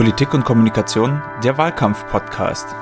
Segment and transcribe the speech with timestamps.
[0.00, 2.74] Politik und Kommunikation, der Wahlkampf-Podcast.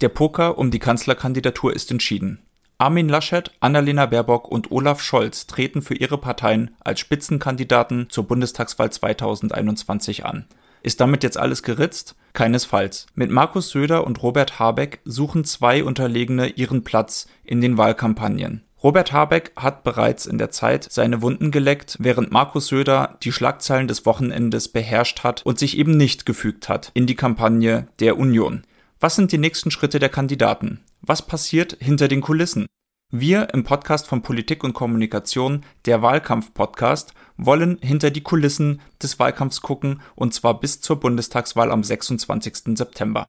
[0.00, 2.46] Der Poker um die Kanzlerkandidatur ist entschieden.
[2.78, 8.90] Armin Laschet, Annalena Baerbock und Olaf Scholz treten für ihre Parteien als Spitzenkandidaten zur Bundestagswahl
[8.90, 10.46] 2021 an.
[10.82, 12.16] Ist damit jetzt alles geritzt?
[12.32, 13.06] Keinesfalls.
[13.14, 18.64] Mit Markus Söder und Robert Habeck suchen zwei Unterlegene ihren Platz in den Wahlkampagnen.
[18.82, 23.88] Robert Habeck hat bereits in der Zeit seine Wunden geleckt, während Markus Söder die Schlagzeilen
[23.88, 28.62] des Wochenendes beherrscht hat und sich eben nicht gefügt hat in die Kampagne der Union.
[28.98, 30.80] Was sind die nächsten Schritte der Kandidaten?
[31.02, 32.66] Was passiert hinter den Kulissen?
[33.12, 39.60] Wir im Podcast von Politik und Kommunikation, der Wahlkampf-Podcast, wollen hinter die Kulissen des Wahlkampfs
[39.60, 42.78] gucken und zwar bis zur Bundestagswahl am 26.
[42.78, 43.26] September.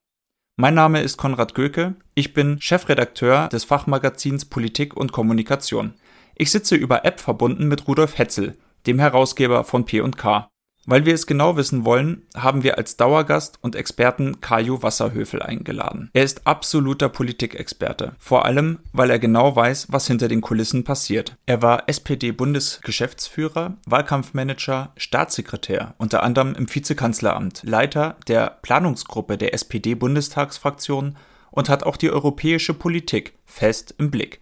[0.62, 5.96] Mein Name ist Konrad Göke, ich bin Chefredakteur des Fachmagazins Politik und Kommunikation.
[6.36, 10.51] Ich sitze über App verbunden mit Rudolf Hetzel, dem Herausgeber von P&K.
[10.86, 16.10] Weil wir es genau wissen wollen, haben wir als Dauergast und Experten Kaju Wasserhöfel eingeladen.
[16.14, 21.38] Er ist absoluter Politikexperte, vor allem weil er genau weiß, was hinter den Kulissen passiert.
[21.46, 31.16] Er war SPD-Bundesgeschäftsführer, Wahlkampfmanager, Staatssekretär, unter anderem im Vizekanzleramt, Leiter der Planungsgruppe der SPD-Bundestagsfraktion
[31.52, 34.40] und hat auch die europäische Politik fest im Blick.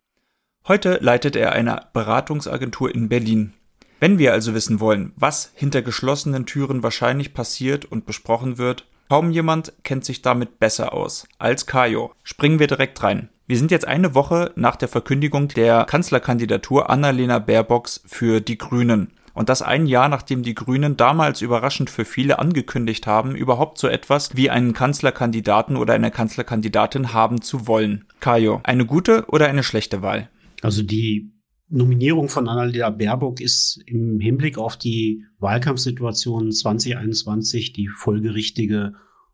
[0.67, 3.53] Heute leitet er eine Beratungsagentur in Berlin,
[3.99, 9.31] wenn wir also wissen wollen, was hinter geschlossenen Türen wahrscheinlich passiert und besprochen wird, kaum
[9.31, 12.13] jemand kennt sich damit besser aus als Kajo.
[12.23, 13.29] Springen wir direkt rein.
[13.47, 19.11] Wir sind jetzt eine Woche nach der Verkündigung der Kanzlerkandidatur Annalena Baerbocks für die Grünen.
[19.33, 23.87] Und das ein Jahr, nachdem die Grünen damals überraschend für viele angekündigt haben, überhaupt so
[23.87, 28.05] etwas wie einen Kanzlerkandidaten oder eine Kanzlerkandidatin haben zu wollen.
[28.19, 30.29] Kajo, eine gute oder eine schlechte Wahl?
[30.61, 31.31] Also die
[31.69, 38.93] Nominierung von Annalena Baerbock ist im Hinblick auf die Wahlkampfsituation 2021 die folgerichtige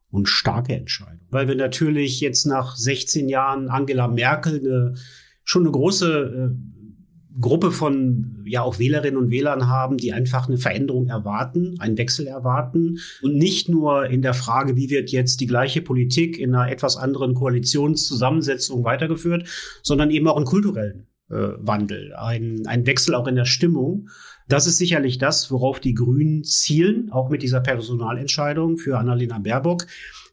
[0.09, 1.25] und starke Entscheidung.
[1.29, 4.95] Weil wir natürlich jetzt nach 16 Jahren Angela Merkel eine,
[5.43, 10.57] schon eine große äh, Gruppe von ja auch Wählerinnen und Wählern haben, die einfach eine
[10.57, 15.47] Veränderung erwarten, einen Wechsel erwarten und nicht nur in der Frage, wie wird jetzt die
[15.47, 19.49] gleiche Politik in einer etwas anderen Koalitionszusammensetzung weitergeführt,
[19.83, 24.09] sondern eben auch einen kulturellen Wandel, ein, ein Wechsel auch in der Stimmung.
[24.47, 29.87] Das ist sicherlich das, worauf die Grünen zielen, auch mit dieser Personalentscheidung für Annalena Baerbock.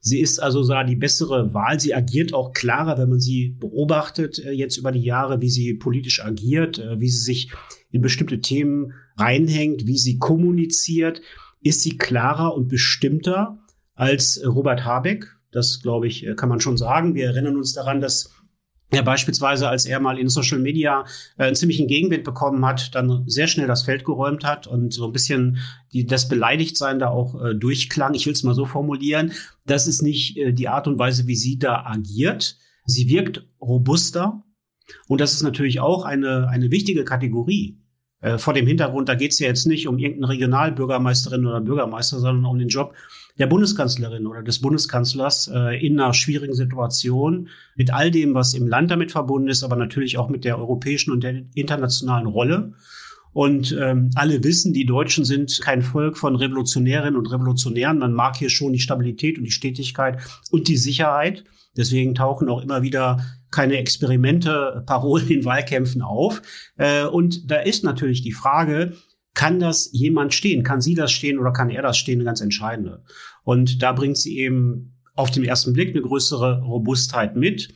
[0.04, 1.78] Sie ist also da die bessere Wahl.
[1.78, 5.74] Sie agiert auch klarer, wenn man sie beobachtet äh, jetzt über die Jahre, wie sie
[5.74, 7.52] politisch agiert, äh, wie sie sich
[7.90, 11.22] in bestimmte Themen reinhängt, wie sie kommuniziert.
[11.62, 13.60] Ist sie klarer und bestimmter
[13.94, 15.36] als Robert Habeck?
[15.52, 17.14] Das, glaube ich, kann man schon sagen.
[17.14, 18.30] Wir erinnern uns daran, dass
[18.94, 21.04] ja, beispielsweise, als er mal in Social Media
[21.38, 25.06] äh, einen ziemlichen Gegenwind bekommen hat, dann sehr schnell das Feld geräumt hat und so
[25.06, 25.58] ein bisschen
[25.92, 28.12] die, das Beleidigtsein da auch äh, durchklang.
[28.14, 29.32] Ich will es mal so formulieren.
[29.64, 32.58] Das ist nicht äh, die Art und Weise, wie sie da agiert.
[32.84, 34.44] Sie wirkt robuster.
[35.08, 37.78] Und das ist natürlich auch eine, eine wichtige Kategorie.
[38.20, 42.20] Äh, vor dem Hintergrund, da geht es ja jetzt nicht um irgendeine Regionalbürgermeisterin oder Bürgermeister,
[42.20, 42.94] sondern um den Job
[43.38, 48.66] der Bundeskanzlerin oder des Bundeskanzlers äh, in einer schwierigen Situation mit all dem, was im
[48.66, 52.72] Land damit verbunden ist, aber natürlich auch mit der europäischen und der internationalen Rolle.
[53.32, 57.98] Und ähm, alle wissen, die Deutschen sind kein Volk von Revolutionärinnen und Revolutionären.
[57.98, 60.18] Man mag hier schon die Stabilität und die Stetigkeit
[60.50, 61.44] und die Sicherheit.
[61.74, 66.42] Deswegen tauchen auch immer wieder keine Experimente, Parolen in Wahlkämpfen auf.
[66.76, 68.92] Äh, und da ist natürlich die Frage,
[69.34, 70.62] kann das jemand stehen?
[70.62, 72.18] Kann sie das stehen oder kann er das stehen?
[72.18, 73.02] Eine ganz entscheidende.
[73.44, 77.74] Und da bringt sie eben auf den ersten Blick eine größere Robustheit mit.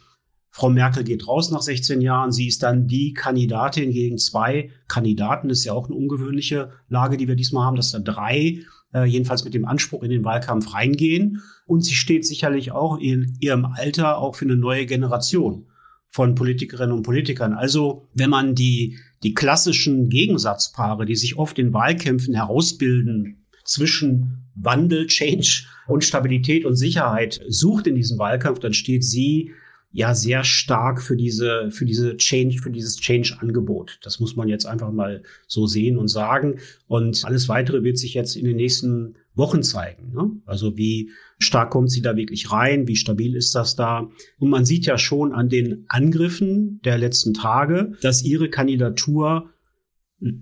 [0.51, 2.33] Frau Merkel geht raus nach 16 Jahren.
[2.33, 5.49] Sie ist dann die Kandidatin gegen zwei Kandidaten.
[5.49, 8.63] Das ist ja auch eine ungewöhnliche Lage, die wir diesmal haben, dass da drei
[8.95, 11.43] äh, jedenfalls mit dem Anspruch in den Wahlkampf reingehen.
[11.67, 15.67] Und sie steht sicherlich auch in ihrem Alter auch für eine neue Generation
[16.17, 17.53] von Politikerinnen und Politikern.
[17.53, 25.09] Also wenn man die, die klassischen Gegensatzpaare, die sich oft in Wahlkämpfen herausbilden zwischen Wandel,
[25.09, 29.53] Change und Stabilität und Sicherheit sucht in diesem Wahlkampf, dann steht sie
[29.93, 33.99] ja sehr stark für diese, für diese Change, für dieses Change-Angebot.
[34.03, 36.61] Das muss man jetzt einfach mal so sehen und sagen.
[36.89, 40.13] Und alles weitere wird sich jetzt in den nächsten Wochen zeigen.
[40.13, 40.31] Ne?
[40.47, 42.89] Also wie stark kommt sie da wirklich rein?
[42.89, 44.09] Wie stabil ist das da?
[44.39, 49.51] Und man sieht ja schon an den Angriffen der letzten Tage, dass ihre Kandidatur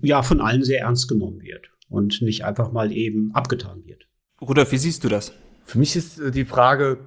[0.01, 4.07] ja von allen sehr ernst genommen wird und nicht einfach mal eben abgetan wird.
[4.41, 5.33] Rudolf, wie siehst du das?
[5.65, 6.99] Für mich ist äh, die Frage,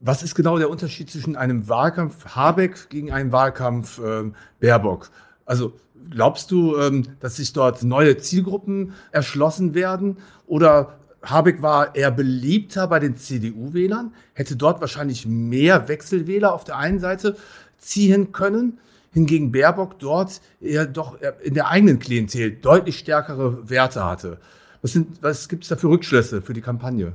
[0.00, 4.30] was ist genau der Unterschied zwischen einem Wahlkampf Habeck gegen einen Wahlkampf äh,
[4.60, 5.10] Baerbock?
[5.44, 5.74] Also
[6.10, 10.18] glaubst du, ähm, dass sich dort neue Zielgruppen erschlossen werden?
[10.46, 16.78] Oder Habeck war eher beliebter bei den CDU-Wählern, hätte dort wahrscheinlich mehr Wechselwähler auf der
[16.78, 17.36] einen Seite
[17.78, 18.78] ziehen können,
[19.12, 24.38] hingegen Baerbock dort eher doch in der eigenen Klientel deutlich stärkere Werte hatte.
[24.80, 27.12] Was, was gibt es da für Rückschlüsse für die Kampagne?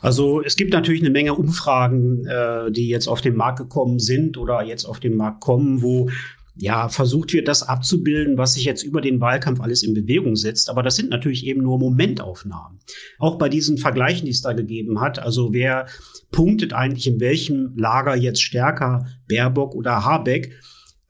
[0.00, 4.36] Also es gibt natürlich eine Menge Umfragen, äh, die jetzt auf den Markt gekommen sind
[4.36, 6.08] oder jetzt auf den Markt kommen, wo
[6.60, 10.68] ja, versucht wird, das abzubilden, was sich jetzt über den Wahlkampf alles in Bewegung setzt.
[10.68, 12.80] Aber das sind natürlich eben nur Momentaufnahmen.
[13.18, 15.20] Auch bei diesen Vergleichen, die es da gegeben hat.
[15.20, 15.86] Also wer
[16.32, 20.52] punktet eigentlich in welchem Lager jetzt stärker, Baerbock oder Habeck,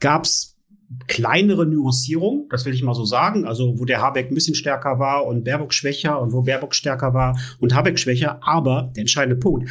[0.00, 0.58] gab es
[1.06, 4.98] kleinere Nuancierung, das will ich mal so sagen, also wo der Habeck ein bisschen stärker
[4.98, 9.36] war und Baerbock schwächer und wo Baerbock stärker war und Habeck schwächer, aber der entscheidende
[9.36, 9.68] Punkt,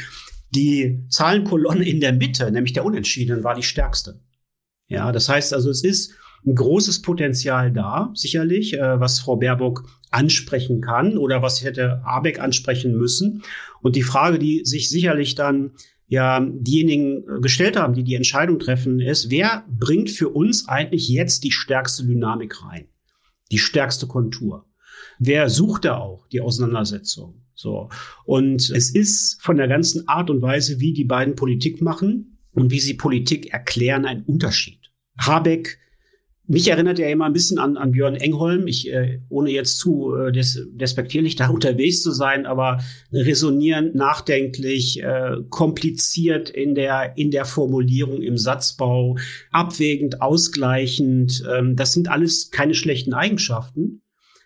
[0.52, 4.20] die Zahlenkolonne in der Mitte, nämlich der Unentschiedenen, war die stärkste.
[4.88, 6.14] Ja, das heißt also, es ist
[6.46, 12.40] ein großes Potenzial da, sicherlich, äh, was Frau Baerbock ansprechen kann oder was hätte Habeck
[12.40, 13.44] ansprechen müssen.
[13.82, 15.72] Und die Frage, die sich sicherlich dann
[16.08, 21.10] ja diejenigen äh, gestellt haben, die die Entscheidung treffen, ist, wer bringt für uns eigentlich
[21.10, 22.88] jetzt die stärkste Dynamik rein?
[23.52, 24.66] Die stärkste Kontur?
[25.20, 27.44] Wer sucht da auch die Auseinandersetzung?
[27.56, 27.90] So.
[28.24, 32.72] Und es ist von der ganzen Art und Weise, wie die beiden Politik machen und
[32.72, 34.80] wie sie Politik erklären, ein Unterschied.
[35.20, 35.78] Habeck
[36.50, 38.68] mich erinnert er immer ein bisschen an, an Björn Engholm.
[38.68, 42.80] Ich, äh, ohne jetzt zu äh, des, despektierlich da unterwegs zu sein, aber
[43.12, 49.18] resonierend, nachdenklich, äh, kompliziert in der, in der Formulierung, im Satzbau,
[49.52, 51.44] abwägend, ausgleichend.
[51.54, 54.02] Ähm, das sind alles keine schlechten Eigenschaften.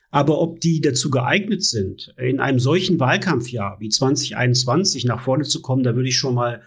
[0.10, 5.62] Aber ob die dazu geeignet sind, in einem solchen Wahlkampfjahr wie 2021 nach vorne zu
[5.62, 6.62] kommen, da würde ich schon mal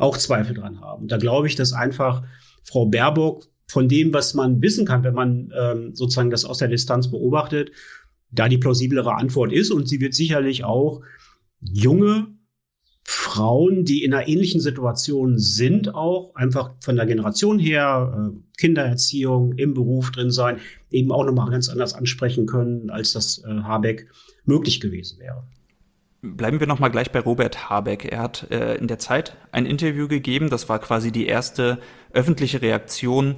[0.00, 1.08] auch Zweifel dran haben.
[1.08, 2.22] Da glaube ich, dass einfach
[2.62, 6.68] Frau Baerbock von dem, was man wissen kann, wenn man ähm, sozusagen das aus der
[6.68, 7.70] Distanz beobachtet,
[8.30, 9.70] da die plausiblere Antwort ist.
[9.70, 11.02] Und sie wird sicherlich auch
[11.60, 12.28] junge
[13.04, 19.54] Frauen, die in einer ähnlichen Situation sind, auch einfach von der Generation her, äh, Kindererziehung,
[19.54, 20.58] im Beruf drin sein,
[20.90, 24.08] eben auch nochmal ganz anders ansprechen können, als das äh, Habeck
[24.44, 25.44] möglich gewesen wäre.
[26.22, 28.04] Bleiben wir noch mal gleich bei Robert Habeck.
[28.04, 30.50] Er hat äh, in der Zeit ein Interview gegeben.
[30.50, 31.78] Das war quasi die erste
[32.12, 33.36] öffentliche Reaktion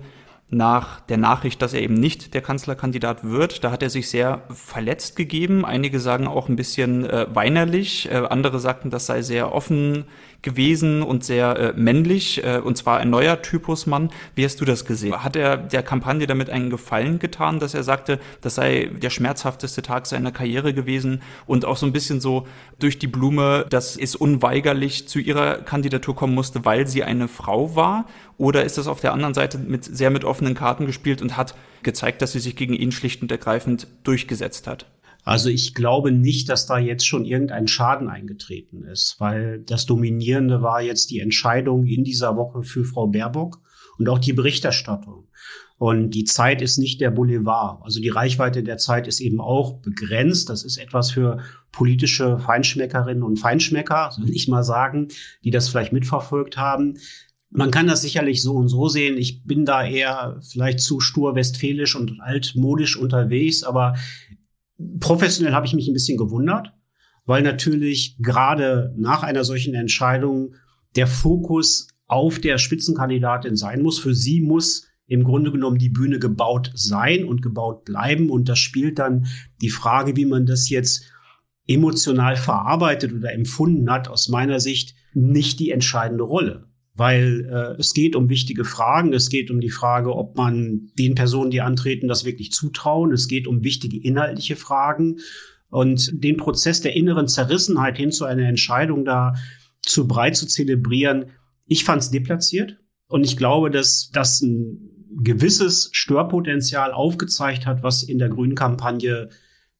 [0.50, 3.62] nach der Nachricht, dass er eben nicht der Kanzlerkandidat wird.
[3.62, 5.64] Da hat er sich sehr verletzt gegeben.
[5.64, 8.11] Einige sagen auch ein bisschen äh, weinerlich.
[8.11, 10.05] Äh, andere sagten, das sei sehr offen
[10.42, 14.10] gewesen und sehr äh, männlich, äh, und zwar ein neuer Typus Mann.
[14.34, 15.22] Wie hast du das gesehen?
[15.22, 19.82] Hat er der Kampagne damit einen Gefallen getan, dass er sagte, das sei der schmerzhafteste
[19.82, 22.46] Tag seiner Karriere gewesen und auch so ein bisschen so
[22.78, 27.76] durch die Blume, dass es unweigerlich zu ihrer Kandidatur kommen musste, weil sie eine Frau
[27.76, 28.06] war?
[28.36, 31.54] Oder ist das auf der anderen Seite mit, sehr mit offenen Karten gespielt und hat
[31.84, 34.86] gezeigt, dass sie sich gegen ihn schlicht und ergreifend durchgesetzt hat?
[35.24, 40.62] Also ich glaube nicht, dass da jetzt schon irgendein Schaden eingetreten ist, weil das Dominierende
[40.62, 43.60] war jetzt die Entscheidung in dieser Woche für Frau Baerbock
[43.98, 45.28] und auch die Berichterstattung.
[45.78, 47.82] Und die Zeit ist nicht der Boulevard.
[47.82, 50.48] Also die Reichweite der Zeit ist eben auch begrenzt.
[50.48, 51.38] Das ist etwas für
[51.72, 55.08] politische Feinschmeckerinnen und Feinschmecker, soll ich mal sagen,
[55.44, 56.98] die das vielleicht mitverfolgt haben.
[57.50, 59.19] Man kann das sicherlich so und so sehen.
[59.19, 63.94] Ich bin da eher vielleicht zu stur westfälisch und altmodisch unterwegs, aber
[65.00, 66.72] professionell habe ich mich ein bisschen gewundert,
[67.24, 70.55] weil natürlich gerade nach einer solchen Entscheidung
[70.96, 73.98] der Fokus auf der Spitzenkandidatin sein muss.
[73.98, 78.31] Für sie muss im Grunde genommen die Bühne gebaut sein und gebaut bleiben.
[78.31, 79.27] Und das spielt dann
[79.60, 81.05] die Frage, wie man das jetzt
[81.67, 87.94] emotional verarbeitet oder empfunden hat, aus meiner Sicht nicht die entscheidende Rolle weil äh, es
[87.94, 89.13] geht um wichtige Fragen.
[89.13, 93.13] Es geht um die Frage, ob man den Personen, die antreten, das wirklich zutrauen.
[93.13, 95.19] Es geht um wichtige inhaltliche Fragen
[95.70, 99.34] und den Prozess der inneren Zerrissenheit hin zu einer Entscheidung da
[99.81, 101.31] zu breit zu zelebrieren.
[101.67, 104.91] Ich fand es deplatziert und ich glaube, dass das ein
[105.22, 109.31] gewisses Störpotenzial aufgezeigt hat, was in der Grünen Kampagne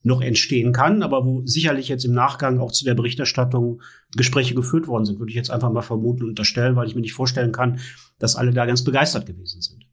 [0.03, 3.83] noch entstehen kann, aber wo sicherlich jetzt im Nachgang auch zu der Berichterstattung
[4.17, 7.01] Gespräche geführt worden sind, würde ich jetzt einfach mal vermuten und unterstellen, weil ich mir
[7.01, 7.81] nicht vorstellen kann,
[8.19, 9.87] dass alle da ganz begeistert gewesen sind.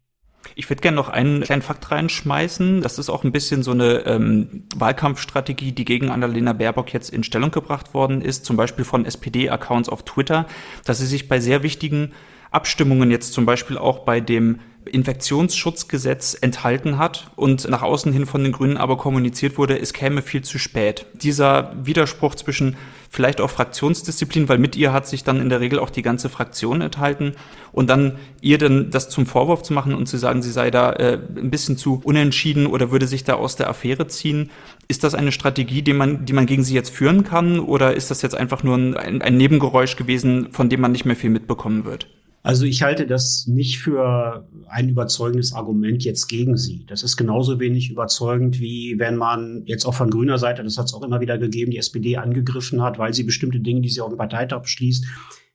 [0.56, 2.82] Ich würde gerne noch einen kleinen Fakt reinschmeißen.
[2.82, 7.24] Das ist auch ein bisschen so eine ähm, Wahlkampfstrategie, die gegen Annalena Baerbock jetzt in
[7.24, 10.48] Stellung gebracht worden ist, zum Beispiel von SPD-Accounts auf Twitter,
[10.86, 12.14] dass sie sich bei sehr wichtigen
[12.52, 18.44] Abstimmungen jetzt zum Beispiel auch bei dem Infektionsschutzgesetz enthalten hat und nach außen hin von
[18.44, 21.06] den Grünen aber kommuniziert wurde, es käme viel zu spät.
[21.14, 22.76] Dieser Widerspruch zwischen
[23.10, 26.30] vielleicht auch Fraktionsdisziplin, weil mit ihr hat sich dann in der Regel auch die ganze
[26.30, 27.34] Fraktion enthalten
[27.72, 30.94] und dann ihr dann das zum Vorwurf zu machen und zu sagen, sie sei da
[30.94, 34.52] äh, ein bisschen zu unentschieden oder würde sich da aus der Affäre ziehen.
[34.88, 38.12] Ist das eine Strategie, die man, die man gegen sie jetzt führen kann oder ist
[38.12, 41.86] das jetzt einfach nur ein, ein Nebengeräusch gewesen, von dem man nicht mehr viel mitbekommen
[41.86, 42.08] wird?
[42.42, 46.86] Also ich halte das nicht für ein überzeugendes Argument jetzt gegen sie.
[46.88, 50.86] Das ist genauso wenig überzeugend, wie wenn man jetzt auch von grüner Seite, das hat
[50.86, 54.02] es auch immer wieder gegeben, die SPD angegriffen hat, weil sie bestimmte Dinge, die sie
[54.02, 55.06] auf dem Parteitag beschließt,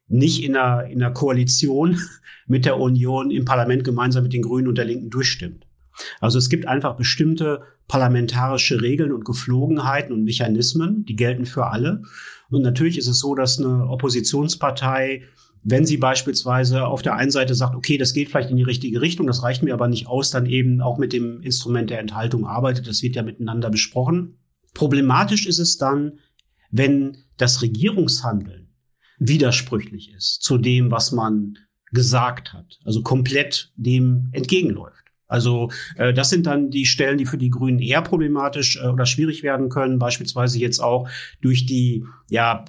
[0.08, 1.98] nicht in einer, in einer Koalition
[2.46, 5.66] mit der Union im Parlament gemeinsam mit den Grünen und der Linken durchstimmt.
[6.20, 12.02] Also es gibt einfach bestimmte parlamentarische Regeln und Geflogenheiten und Mechanismen, die gelten für alle.
[12.50, 15.22] Und natürlich ist es so, dass eine Oppositionspartei
[15.64, 19.00] wenn sie beispielsweise auf der einen Seite sagt, okay, das geht vielleicht in die richtige
[19.00, 22.46] Richtung, das reicht mir aber nicht aus, dann eben auch mit dem Instrument der Enthaltung
[22.46, 22.86] arbeitet.
[22.86, 24.36] Das wird ja miteinander besprochen.
[24.74, 26.18] Problematisch ist es dann,
[26.70, 28.68] wenn das Regierungshandeln
[29.18, 31.56] widersprüchlich ist zu dem, was man
[31.92, 34.93] gesagt hat, also komplett dem entgegenläuft.
[35.26, 39.06] Also äh, das sind dann die Stellen, die für die Grünen eher problematisch äh, oder
[39.06, 41.08] schwierig werden können, beispielsweise jetzt auch
[41.40, 42.64] durch die ja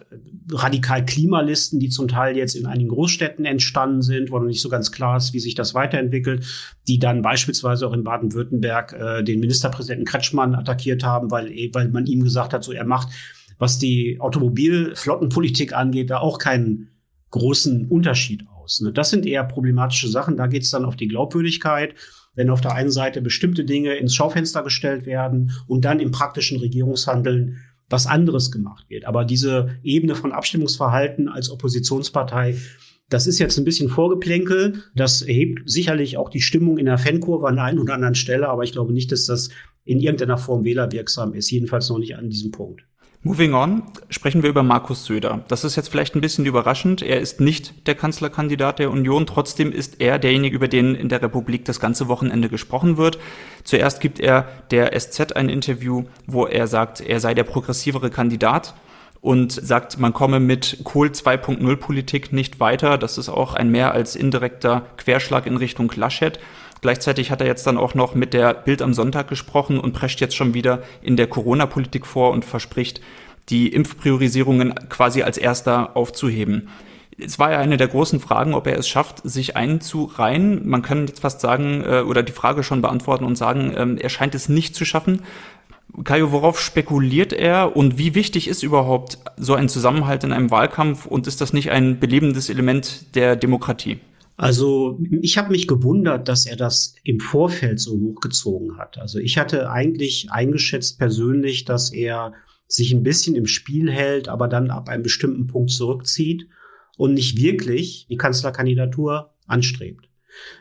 [0.52, 4.70] radikal Klimalisten, die zum Teil jetzt in einigen Großstädten entstanden sind, wo noch nicht so
[4.70, 6.46] ganz klar ist, wie sich das weiterentwickelt,
[6.88, 12.06] die dann beispielsweise auch in Baden-Württemberg äh, den Ministerpräsidenten Kretschmann attackiert haben, weil weil man
[12.06, 13.10] ihm gesagt hat, so er macht
[13.58, 16.90] was die Automobilflottenpolitik angeht, da auch keinen
[17.32, 18.82] großen Unterschied aus.
[18.82, 18.92] Ne?
[18.92, 20.38] Das sind eher problematische Sachen.
[20.38, 21.96] Da geht es dann auf die Glaubwürdigkeit
[22.36, 26.60] wenn auf der einen Seite bestimmte Dinge ins Schaufenster gestellt werden und dann im praktischen
[26.60, 27.58] Regierungshandeln
[27.90, 29.06] was anderes gemacht wird.
[29.06, 32.58] Aber diese Ebene von Abstimmungsverhalten als Oppositionspartei,
[33.10, 34.84] das ist jetzt ein bisschen Vorgeplänkel.
[34.96, 38.50] Das erhebt sicherlich auch die Stimmung in der Fankurve an der einen oder anderen Stelle,
[38.50, 39.50] aber ich glaube nicht, dass das
[39.84, 41.52] in irgendeiner Form wählerwirksam ist.
[41.52, 42.82] Jedenfalls noch nicht an diesem Punkt.
[43.28, 45.44] Moving on, sprechen wir über Markus Söder.
[45.48, 47.02] Das ist jetzt vielleicht ein bisschen überraschend.
[47.02, 49.26] Er ist nicht der Kanzlerkandidat der Union.
[49.26, 53.18] Trotzdem ist er derjenige, über den in der Republik das ganze Wochenende gesprochen wird.
[53.64, 58.76] Zuerst gibt er der SZ ein Interview, wo er sagt, er sei der progressivere Kandidat
[59.22, 63.00] und sagt, man komme mit Kohl 2.0 Politik nicht weiter.
[63.00, 66.40] Das ist auch ein mehr als indirekter Querschlag in Richtung Laschet.
[66.82, 70.22] Gleichzeitig hat er jetzt dann auch noch mit der Bild am Sonntag gesprochen und prescht
[70.22, 73.02] jetzt schon wieder in der Corona-Politik vor und verspricht,
[73.50, 76.70] die Impfpriorisierungen quasi als erster aufzuheben.
[77.18, 80.68] Es war ja eine der großen Fragen, ob er es schafft, sich einzureihen.
[80.68, 84.10] Man kann jetzt fast sagen äh, oder die Frage schon beantworten und sagen, ähm, er
[84.10, 85.22] scheint es nicht zu schaffen.
[86.04, 91.06] Kajo, worauf spekuliert er und wie wichtig ist überhaupt so ein Zusammenhalt in einem Wahlkampf
[91.06, 94.00] und ist das nicht ein belebendes Element der Demokratie?
[94.38, 98.98] Also ich habe mich gewundert, dass er das im Vorfeld so hochgezogen hat.
[98.98, 102.34] Also ich hatte eigentlich eingeschätzt persönlich, dass er
[102.68, 106.48] sich ein bisschen im Spiel hält, aber dann ab einem bestimmten Punkt zurückzieht
[106.98, 110.10] und nicht wirklich die Kanzlerkandidatur anstrebt.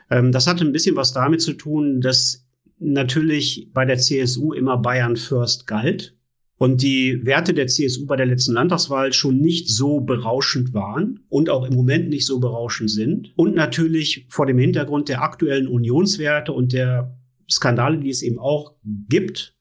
[0.09, 2.45] Ähm, das hatte ein bisschen was damit zu tun, dass
[2.79, 6.15] natürlich bei der CSU immer Bayern First galt
[6.57, 11.49] und die Werte der CSU bei der letzten Landtagswahl schon nicht so berauschend waren und
[11.49, 13.33] auch im Moment nicht so berauschend sind.
[13.35, 17.17] Und natürlich vor dem Hintergrund der aktuellen Unionswerte und der
[17.49, 18.75] Skandale, die es eben auch
[19.09, 19.55] gibt,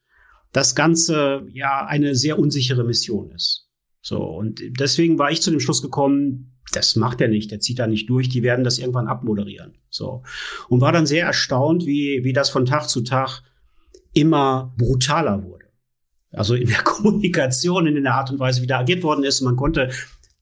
[0.53, 3.69] das Ganze ja eine sehr unsichere Mission ist.
[4.01, 7.79] So, und deswegen war ich zu dem Schluss gekommen, das macht er nicht, der zieht
[7.79, 9.79] da nicht durch, die werden das irgendwann abmoderieren.
[9.91, 10.23] So.
[10.69, 13.43] Und war dann sehr erstaunt, wie, wie das von Tag zu Tag
[14.13, 15.64] immer brutaler wurde.
[16.37, 19.41] Also in der Kommunikation, in der Art und Weise, wie da agiert worden ist.
[19.41, 19.91] Man konnte,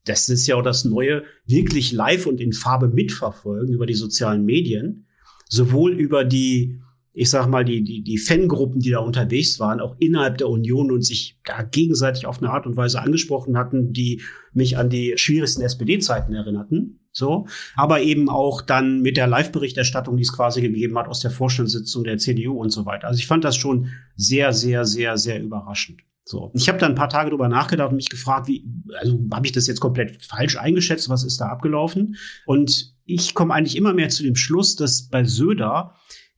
[0.05, 4.45] das ist ja auch das Neue, wirklich live und in Farbe mitverfolgen über die sozialen
[4.45, 5.07] Medien.
[5.49, 6.79] Sowohl über die,
[7.13, 10.91] ich sag mal, die, die, die Fangruppen, die da unterwegs waren, auch innerhalb der Union
[10.91, 14.21] und sich da gegenseitig auf eine Art und Weise angesprochen hatten, die
[14.53, 16.99] mich an die schwierigsten SPD-Zeiten erinnerten.
[17.15, 21.29] So, aber eben auch dann mit der Live-Berichterstattung, die es quasi gegeben hat aus der
[21.29, 23.07] Vorstandssitzung der CDU und so weiter.
[23.07, 26.01] Also ich fand das schon sehr, sehr, sehr, sehr überraschend.
[26.25, 28.65] So, ich habe da ein paar Tage drüber nachgedacht und mich gefragt, wie,
[28.99, 31.09] also habe ich das jetzt komplett falsch eingeschätzt?
[31.09, 32.15] Was ist da abgelaufen?
[32.47, 35.93] Und ich komme eigentlich immer mehr zu dem Schluss, dass bei Söder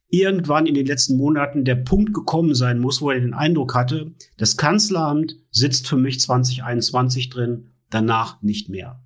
[0.10, 4.14] irgendwann in den letzten Monaten der Punkt gekommen sein muss, wo er den Eindruck hatte,
[4.38, 9.05] das Kanzleramt sitzt für mich 2021 drin, danach nicht mehr.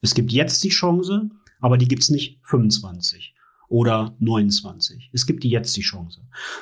[0.00, 3.34] Es gibt jetzt die Chance, aber die gibt's nicht 25
[3.68, 5.10] oder 29.
[5.12, 6.20] Es gibt die jetzt die Chance.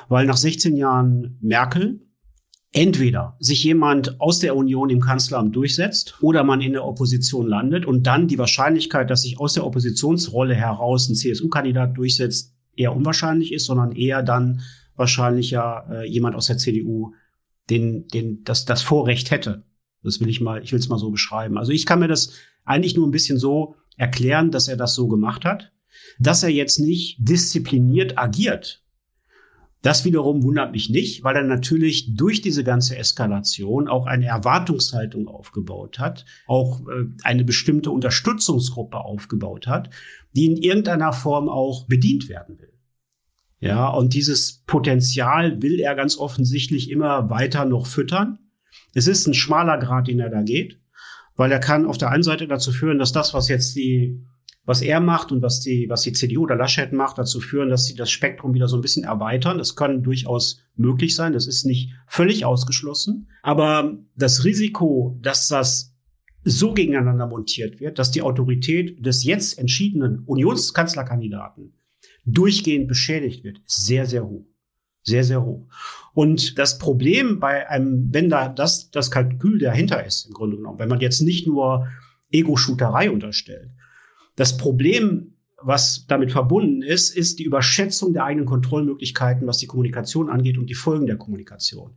[0.08, 2.00] Weil nach 16 Jahren Merkel
[2.72, 7.86] entweder sich jemand aus der Union im Kanzleramt durchsetzt oder man in der Opposition landet
[7.86, 13.52] und dann die Wahrscheinlichkeit, dass sich aus der Oppositionsrolle heraus ein CSU-Kandidat durchsetzt, eher unwahrscheinlich
[13.52, 14.62] ist, sondern eher dann
[14.96, 17.12] wahrscheinlich ja äh, jemand aus der CDU,
[17.70, 19.64] den, den das, das Vorrecht hätte.
[20.04, 21.58] Das will ich mal, ich will es mal so beschreiben.
[21.58, 22.32] Also ich kann mir das
[22.64, 25.73] eigentlich nur ein bisschen so erklären, dass er das so gemacht hat,
[26.18, 28.84] dass er jetzt nicht diszipliniert agiert.
[29.84, 35.28] Das wiederum wundert mich nicht, weil er natürlich durch diese ganze Eskalation auch eine Erwartungshaltung
[35.28, 39.90] aufgebaut hat, auch äh, eine bestimmte Unterstützungsgruppe aufgebaut hat,
[40.32, 42.73] die in irgendeiner Form auch bedient werden will.
[43.61, 48.38] Ja, und dieses Potenzial will er ganz offensichtlich immer weiter noch füttern.
[48.95, 50.81] Es ist ein schmaler Grad, den er da geht,
[51.37, 54.21] weil er kann auf der einen Seite dazu führen, dass das, was jetzt die,
[54.64, 57.87] was er macht und was die, was die CDU oder Laschet macht, dazu führen, dass
[57.87, 59.59] sie das Spektrum wieder so ein bisschen erweitern.
[59.59, 61.33] Das kann durchaus möglich sein.
[61.33, 63.28] Das ist nicht völlig ausgeschlossen.
[63.43, 65.95] Aber das Risiko, dass das
[66.45, 71.75] so gegeneinander montiert wird, dass die Autorität des jetzt entschiedenen Unionskanzlerkandidaten
[72.26, 74.47] durchgehend beschädigt wird, ist sehr, sehr hoch.
[75.04, 75.66] Sehr, sehr hoch.
[76.14, 80.78] Und das Problem bei einem, wenn da das, das Kalkül dahinter ist, im Grunde genommen,
[80.78, 81.88] wenn man jetzt nicht nur
[82.30, 83.70] Ego-Shooterei unterstellt,
[84.37, 90.30] das Problem, was damit verbunden ist, ist die Überschätzung der eigenen Kontrollmöglichkeiten, was die Kommunikation
[90.30, 91.96] angeht und die Folgen der Kommunikation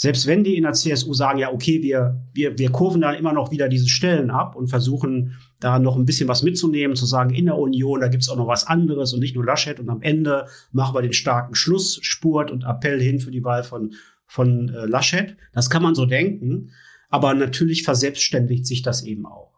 [0.00, 3.32] selbst wenn die in der CSU sagen, ja, okay, wir, wir, wir kurven dann immer
[3.32, 7.34] noch wieder diese Stellen ab und versuchen da noch ein bisschen was mitzunehmen, zu sagen,
[7.34, 10.00] in der Union, da gibt's auch noch was anderes und nicht nur Laschet und am
[10.00, 13.92] Ende machen wir den starken Schlussspurt und Appell hin für die Wahl von,
[14.24, 15.36] von äh, Laschet.
[15.52, 16.70] Das kann man so denken,
[17.08, 19.57] aber natürlich verselbstständigt sich das eben auch.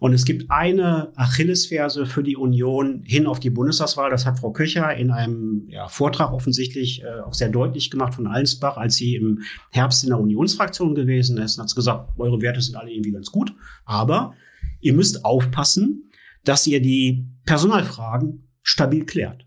[0.00, 4.10] Und es gibt eine Achillesferse für die Union hin auf die Bundestagswahl.
[4.10, 8.26] Das hat Frau Köcher in einem ja, Vortrag offensichtlich äh, auch sehr deutlich gemacht von
[8.26, 11.58] Allensbach, als sie im Herbst in der Unionsfraktion gewesen ist.
[11.58, 13.52] Und hat gesagt, eure Werte sind alle irgendwie ganz gut,
[13.84, 14.34] aber
[14.80, 16.10] ihr müsst aufpassen,
[16.44, 19.46] dass ihr die Personalfragen stabil klärt.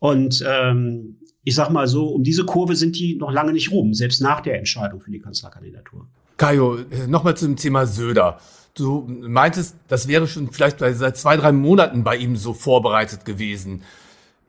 [0.00, 3.94] Und ähm, ich sag mal so, um diese Kurve sind die noch lange nicht rum,
[3.94, 6.08] selbst nach der Entscheidung für die Kanzlerkandidatur.
[6.36, 8.40] Kajo, äh, nochmal zum Thema Söder.
[8.78, 13.82] Du meintest, das wäre schon vielleicht seit zwei, drei Monaten bei ihm so vorbereitet gewesen.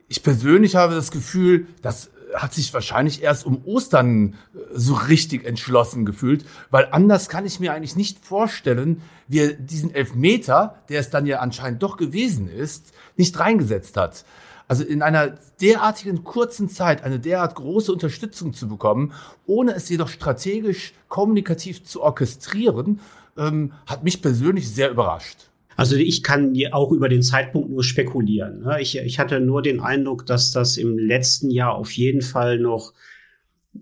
[0.08, 5.46] Ich persönlich habe das Gefühl, das hat sich wahrscheinlich erst um Ostern äh, so richtig
[5.46, 11.00] entschlossen gefühlt, weil anders kann ich mir eigentlich nicht vorstellen, wie er diesen Elfmeter, der
[11.00, 14.26] es dann ja anscheinend doch gewesen ist, nicht reingesetzt hat.
[14.68, 19.14] Also in einer derartigen kurzen Zeit eine derart große Unterstützung zu bekommen,
[19.48, 23.00] ohne es jedoch strategisch kommunikativ zu orchestrieren,
[23.40, 25.50] ähm, hat mich persönlich sehr überrascht.
[25.76, 28.60] Also ich kann auch über den Zeitpunkt nur spekulieren.
[28.64, 28.82] Ne?
[28.82, 32.94] Ich, ich hatte nur den Eindruck, dass das im letzten Jahr auf jeden Fall noch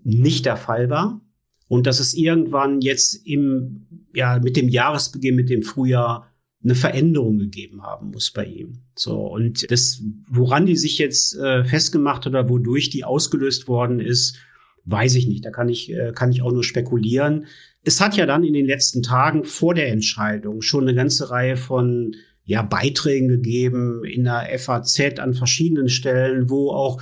[0.04, 1.20] nicht der Fall war
[1.66, 7.38] und dass es irgendwann jetzt im ja mit dem Jahresbeginn, mit dem Frühjahr eine Veränderung
[7.38, 8.78] gegeben haben muss bei ihm.
[8.94, 14.36] So und das, woran die sich jetzt äh, festgemacht oder wodurch die ausgelöst worden ist,
[14.84, 15.44] weiß ich nicht.
[15.44, 17.46] Da kann ich äh, kann ich auch nur spekulieren.
[17.84, 21.56] Es hat ja dann in den letzten Tagen vor der Entscheidung schon eine ganze Reihe
[21.56, 22.14] von
[22.44, 27.00] ja, Beiträgen gegeben in der FAZ an verschiedenen Stellen, wo auch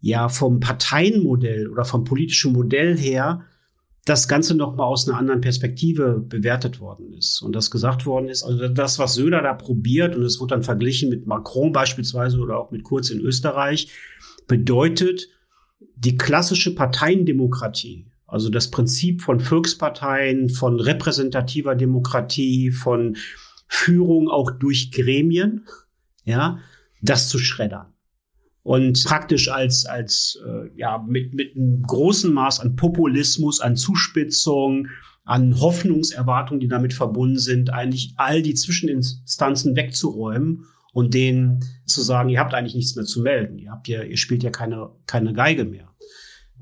[0.00, 3.44] ja vom Parteienmodell oder vom politischen Modell her
[4.04, 7.40] das Ganze noch mal aus einer anderen Perspektive bewertet worden ist.
[7.40, 10.64] Und das gesagt worden ist, also das, was Söder da probiert und es wird dann
[10.64, 13.92] verglichen mit Macron beispielsweise oder auch mit Kurz in Österreich,
[14.48, 15.28] bedeutet
[15.94, 23.16] die klassische Parteiendemokratie, also das Prinzip von Volksparteien, von repräsentativer Demokratie, von
[23.68, 25.66] Führung auch durch Gremien,
[26.24, 26.58] ja,
[27.02, 27.92] das zu schreddern.
[28.62, 34.88] Und praktisch als, als äh, ja, mit, mit einem großen Maß an Populismus, an Zuspitzung,
[35.24, 40.64] an Hoffnungserwartungen, die damit verbunden sind, eigentlich all die Zwischeninstanzen wegzuräumen
[40.94, 43.58] und denen zu sagen, ihr habt eigentlich nichts mehr zu melden.
[43.58, 45.91] Ihr habt ja, ihr spielt ja keine, keine Geige mehr.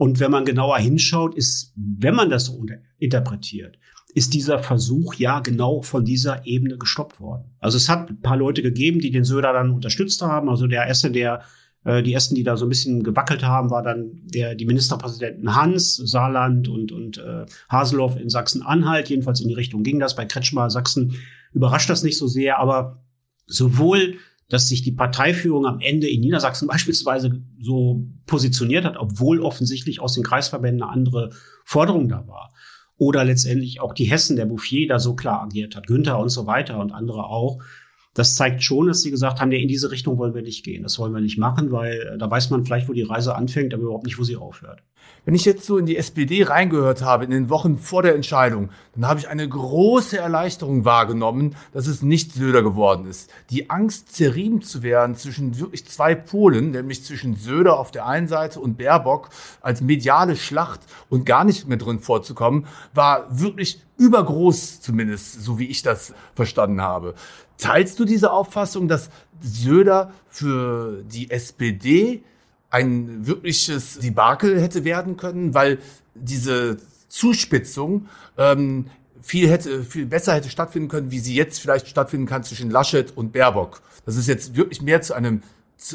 [0.01, 2.65] Und wenn man genauer hinschaut, ist, wenn man das so
[2.99, 3.79] interpretiert,
[4.15, 7.55] ist dieser Versuch ja genau von dieser Ebene gestoppt worden.
[7.59, 10.49] Also es hat ein paar Leute gegeben, die den Söder dann unterstützt haben.
[10.49, 11.43] Also der erste, der
[11.85, 15.55] äh, die ersten, die da so ein bisschen gewackelt haben, war dann der die Ministerpräsidenten
[15.55, 19.11] Hans, Saarland und und äh, Haseloff in Sachsen-Anhalt.
[19.11, 20.17] Jedenfalls in die Richtung ging das.
[20.17, 21.13] Bei Kretschmer Sachsen
[21.53, 23.05] überrascht das nicht so sehr, aber
[23.47, 24.15] sowohl
[24.51, 30.15] dass sich die Parteiführung am Ende in Niedersachsen beispielsweise so positioniert hat, obwohl offensichtlich aus
[30.15, 31.31] den Kreisverbänden eine andere
[31.65, 32.53] Forderung da war.
[32.99, 36.47] Oder letztendlich auch die Hessen, der Bouffier da so klar agiert hat, Günther und so
[36.47, 37.63] weiter und andere auch.
[38.15, 40.83] Das zeigt schon, dass sie gesagt haben, ja, in diese Richtung wollen wir nicht gehen.
[40.83, 43.73] Das wollen wir nicht machen, weil äh, da weiß man vielleicht, wo die Reise anfängt,
[43.73, 44.83] aber überhaupt nicht, wo sie aufhört.
[45.25, 48.71] Wenn ich jetzt so in die SPD reingehört habe, in den Wochen vor der Entscheidung,
[48.95, 53.31] dann habe ich eine große Erleichterung wahrgenommen, dass es nicht Söder geworden ist.
[53.51, 58.29] Die Angst, zerrieben zu werden zwischen wirklich zwei Polen, nämlich zwischen Söder auf der einen
[58.29, 59.29] Seite und Baerbock
[59.61, 65.67] als mediale Schlacht und gar nicht mehr drin vorzukommen, war wirklich übergroß, zumindest so wie
[65.67, 67.15] ich das verstanden habe.
[67.61, 72.23] Teilst du diese Auffassung, dass Söder für die SPD
[72.71, 75.79] ein wirkliches Debakel hätte werden können, weil
[76.15, 78.87] diese Zuspitzung ähm,
[79.21, 83.17] viel hätte, viel besser hätte stattfinden können, wie sie jetzt vielleicht stattfinden kann zwischen Laschet
[83.17, 83.83] und Baerbock.
[84.07, 85.43] Dass es jetzt wirklich mehr zu einem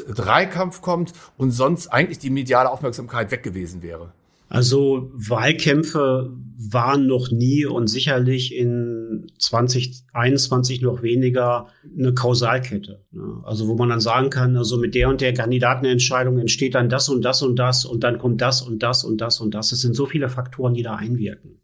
[0.08, 4.12] Dreikampf kommt und sonst eigentlich die mediale Aufmerksamkeit weg gewesen wäre.
[4.48, 13.04] Also Wahlkämpfe waren noch nie und sicherlich in 2021 noch weniger eine Kausalkette.
[13.12, 13.40] Ne?
[13.44, 17.08] Also wo man dann sagen kann, also mit der und der Kandidatenentscheidung entsteht dann das
[17.08, 19.72] und das und das und dann kommt das und das und das und das.
[19.72, 21.60] Es sind so viele Faktoren, die da einwirken.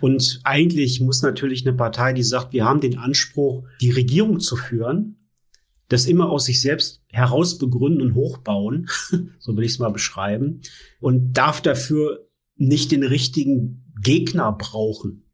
[0.00, 4.54] Und eigentlich muss natürlich eine Partei, die sagt, wir haben den Anspruch, die Regierung zu
[4.54, 5.17] führen,
[5.88, 8.88] das immer aus sich selbst heraus begründen und hochbauen,
[9.38, 10.60] so will ich es mal beschreiben,
[11.00, 15.24] und darf dafür nicht den richtigen Gegner brauchen.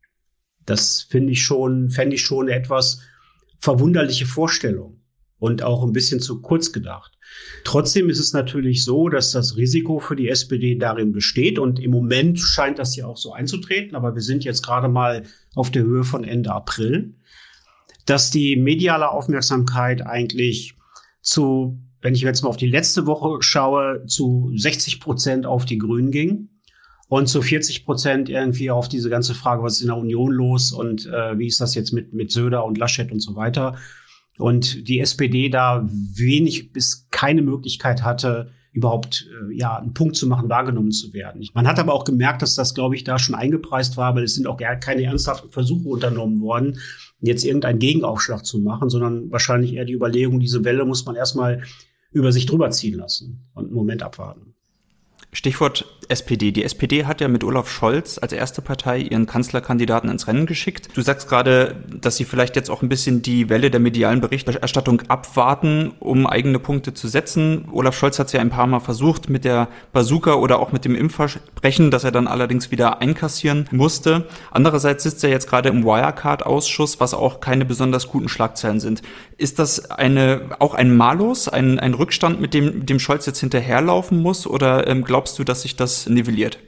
[0.67, 3.01] Das finde ich schon, fände ich schon etwas
[3.59, 5.01] verwunderliche Vorstellung
[5.39, 7.19] und auch ein bisschen zu kurz gedacht.
[7.65, 11.91] Trotzdem ist es natürlich so, dass das Risiko für die SPD darin besteht und im
[11.91, 15.83] Moment scheint das ja auch so einzutreten, aber wir sind jetzt gerade mal auf der
[15.83, 17.15] Höhe von Ende April
[18.07, 20.75] dass die mediale Aufmerksamkeit eigentlich
[21.23, 25.79] zu, wenn ich jetzt mal auf die letzte Woche schaue, zu 60 Prozent auf die
[25.79, 26.51] Grünen ging
[27.09, 30.73] und zu 40 Prozent irgendwie auf diese ganze Frage, was ist in der Union los
[30.73, 33.77] und äh, wie ist das jetzt mit, mit Söder und Laschet und so weiter.
[34.37, 40.27] Und die SPD da wenig bis keine Möglichkeit hatte, überhaupt äh, ja einen Punkt zu
[40.27, 41.43] machen, wahrgenommen zu werden.
[41.55, 44.35] Man hat aber auch gemerkt, dass das, glaube ich, da schon eingepreist war, weil es
[44.35, 46.79] sind auch keine ernsthaften Versuche unternommen worden,
[47.21, 51.63] jetzt irgendeinen Gegenaufschlag zu machen, sondern wahrscheinlich eher die Überlegung, diese Welle muss man erstmal
[52.11, 54.54] über sich drüber ziehen lassen und einen Moment abwarten.
[55.35, 56.53] Stichwort SPD.
[56.53, 60.91] Die SPD hat ja mit Olaf Scholz als erste Partei ihren Kanzlerkandidaten ins Rennen geschickt.
[60.95, 65.03] Du sagst gerade, dass sie vielleicht jetzt auch ein bisschen die Welle der medialen Berichterstattung
[65.09, 67.67] abwarten, um eigene Punkte zu setzen.
[67.73, 70.85] Olaf Scholz hat es ja ein paar Mal versucht mit der Bazooka oder auch mit
[70.85, 74.29] dem Impfversprechen, das er dann allerdings wieder einkassieren musste.
[74.53, 79.03] Andererseits sitzt er jetzt gerade im Wirecard-Ausschuss, was auch keine besonders guten Schlagzeilen sind.
[79.37, 84.19] Ist das eine, auch ein Malus, ein, ein Rückstand, mit dem, dem Scholz jetzt hinterherlaufen
[84.19, 84.47] muss?
[84.47, 86.59] Oder ähm, glaubst du, dass sich das nivelliert?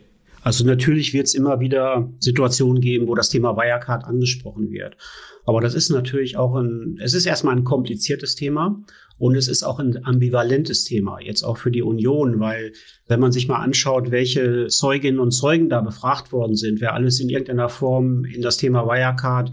[0.46, 4.96] Also natürlich wird es immer wieder Situationen geben, wo das Thema Wirecard angesprochen wird.
[5.44, 8.80] Aber das ist natürlich auch ein, es ist erstmal ein kompliziertes Thema
[9.18, 12.72] und es ist auch ein ambivalentes Thema, jetzt auch für die Union, weil
[13.08, 17.18] wenn man sich mal anschaut, welche Zeuginnen und Zeugen da befragt worden sind, wer alles
[17.18, 19.50] in irgendeiner Form in das Thema Wirecard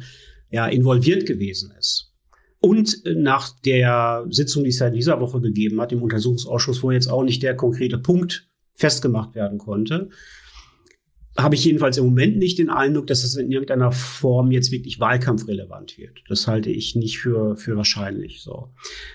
[0.52, 2.13] ja involviert gewesen ist,
[2.64, 7.08] und nach der Sitzung, die es seit dieser Woche gegeben hat, im Untersuchungsausschuss, wo jetzt
[7.08, 10.10] auch nicht der konkrete Punkt festgemacht werden konnte,
[11.38, 15.02] habe ich jedenfalls im Moment nicht den Eindruck, dass es in irgendeiner Form jetzt wirklich
[15.02, 16.24] wahlkampfrelevant wird.
[16.30, 18.70] Das halte ich nicht für, für wahrscheinlich so.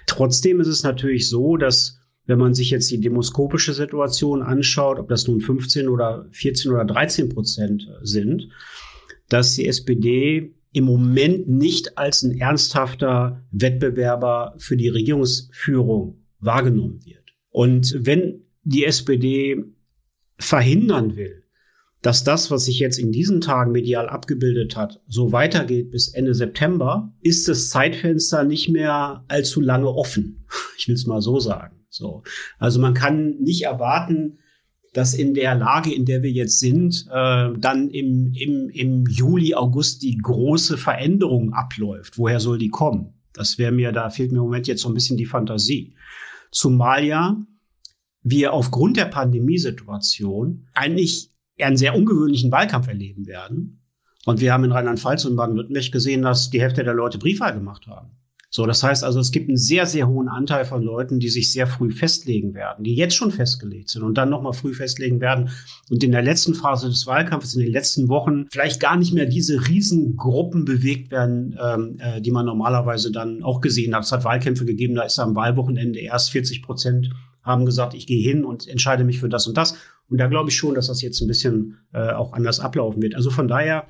[0.07, 5.09] Trotzdem ist es natürlich so, dass wenn man sich jetzt die demoskopische Situation anschaut, ob
[5.09, 8.51] das nun 15 oder 14 oder 13 Prozent sind,
[9.31, 17.35] dass die SPD im Moment nicht als ein ernsthafter Wettbewerber für die Regierungsführung wahrgenommen wird.
[17.51, 19.65] Und wenn die SPD
[20.39, 21.45] verhindern will,
[22.03, 26.35] dass das, was sich jetzt in diesen Tagen medial abgebildet hat, so weitergeht bis Ende
[26.35, 30.45] September, ist das Zeitfenster nicht mehr allzu lange offen.
[30.79, 31.85] Ich will es mal so sagen.
[31.89, 32.23] So.
[32.59, 34.39] Also man kann nicht erwarten,
[34.93, 39.55] dass in der Lage, in der wir jetzt sind, äh, dann im, im, im Juli,
[39.55, 42.19] August die große Veränderung abläuft.
[42.19, 43.15] Woher soll die kommen?
[43.33, 45.95] Das wäre mir, da fehlt mir im Moment jetzt so ein bisschen die Fantasie.
[46.51, 47.37] Zumal ja
[48.23, 53.83] wir aufgrund der Pandemiesituation eigentlich einen sehr ungewöhnlichen Wahlkampf erleben werden.
[54.27, 57.87] Und wir haben in Rheinland-Pfalz und Baden-Württemberg gesehen, dass die Hälfte der Leute Briefwahl gemacht
[57.87, 58.11] haben.
[58.51, 61.53] So, das heißt also, es gibt einen sehr, sehr hohen Anteil von Leuten, die sich
[61.53, 65.51] sehr früh festlegen werden, die jetzt schon festgelegt sind und dann nochmal früh festlegen werden
[65.91, 69.27] und in der letzten Phase des Wahlkampfes, in den letzten Wochen, vielleicht gar nicht mehr
[69.27, 74.05] diese Riesengruppen bewegt werden, ähm, äh, die man normalerweise dann auch gesehen hat.
[74.05, 77.11] Es hat Wahlkämpfe gegeben, da ist am Wahlwochenende erst 40 Prozent
[77.43, 79.75] haben gesagt, ich gehe hin und entscheide mich für das und das.
[80.09, 83.15] Und da glaube ich schon, dass das jetzt ein bisschen äh, auch anders ablaufen wird.
[83.15, 83.87] Also von daher,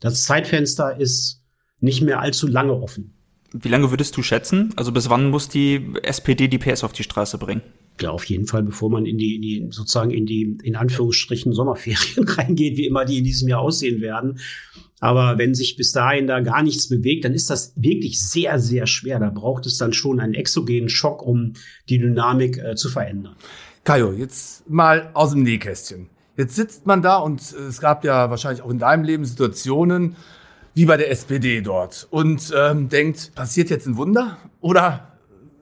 [0.00, 1.44] das Zeitfenster ist
[1.80, 3.17] nicht mehr allzu lange offen.
[3.52, 4.72] Wie lange würdest du schätzen?
[4.76, 7.62] Also bis wann muss die SPD die PS auf die Straße bringen?
[8.00, 11.52] Ja, auf jeden Fall, bevor man in die, in die sozusagen in die, in Anführungsstrichen,
[11.52, 14.38] Sommerferien reingeht, wie immer die in diesem Jahr aussehen werden.
[15.00, 18.86] Aber wenn sich bis dahin da gar nichts bewegt, dann ist das wirklich sehr, sehr
[18.86, 19.18] schwer.
[19.18, 21.54] Da braucht es dann schon einen exogenen Schock, um
[21.88, 23.36] die Dynamik äh, zu verändern.
[23.84, 26.08] Kajo, jetzt mal aus dem Nähkästchen.
[26.36, 30.16] Jetzt sitzt man da und äh, es gab ja wahrscheinlich auch in deinem Leben Situationen
[30.78, 35.08] wie bei der SPD dort und ähm, denkt, passiert jetzt ein Wunder oder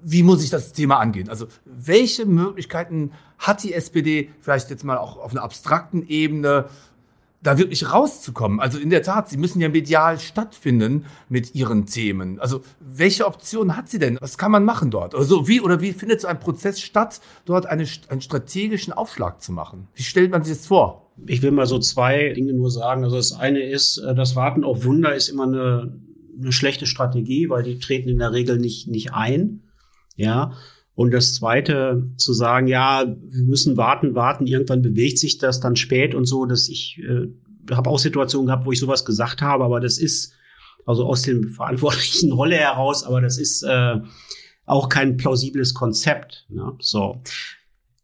[0.02, 1.30] wie muss ich das Thema angehen?
[1.30, 6.66] Also welche Möglichkeiten hat die SPD vielleicht jetzt mal auch auf einer abstrakten Ebene
[7.42, 8.60] da wirklich rauszukommen.
[8.60, 12.38] Also in der Tat, sie müssen ja medial stattfinden mit ihren Themen.
[12.38, 14.18] Also welche Optionen hat sie denn?
[14.20, 15.14] Was kann man machen dort?
[15.14, 19.52] Also wie oder wie findet so ein Prozess statt, dort eine, einen strategischen Aufschlag zu
[19.52, 19.88] machen?
[19.94, 21.05] Wie stellt man sich das vor?
[21.26, 23.04] Ich will mal so zwei Dinge nur sagen.
[23.04, 25.98] Also das eine ist, äh, das Warten auf Wunder ist immer eine,
[26.38, 29.62] eine schlechte Strategie, weil die treten in der Regel nicht, nicht ein.
[30.16, 30.52] Ja.
[30.94, 35.76] Und das Zweite zu sagen, ja, wir müssen warten, warten, irgendwann bewegt sich das dann
[35.76, 37.28] spät und so, dass ich äh,
[37.74, 40.32] habe auch Situationen gehabt, wo ich sowas gesagt habe, aber das ist
[40.86, 43.96] also aus dem verantwortlichen Rolle heraus, aber das ist äh,
[44.64, 46.46] auch kein plausibles Konzept.
[46.48, 46.72] Ne?
[46.80, 47.20] So,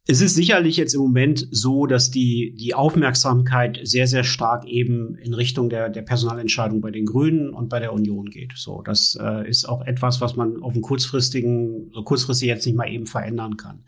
[0.06, 5.14] es ist sicherlich jetzt im Moment so, dass die, die Aufmerksamkeit sehr, sehr stark eben
[5.14, 8.52] in Richtung der, der Personalentscheidung bei den Grünen und bei der Union geht.
[8.56, 12.74] So, das äh, ist auch etwas, was man auf dem kurzfristigen, so kurzfristig jetzt nicht
[12.74, 13.84] mal eben verändern kann.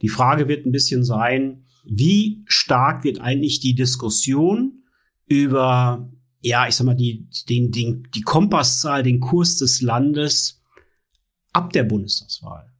[0.00, 4.82] Die Frage wird ein bisschen sein, wie stark wird eigentlich die Diskussion
[5.26, 10.60] über, ja, ich sag mal, die, den, den, die Kompasszahl, den Kurs des Landes
[11.52, 12.71] ab der Bundestagswahl?